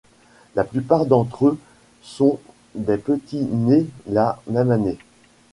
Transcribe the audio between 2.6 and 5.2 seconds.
des petits nés la même année.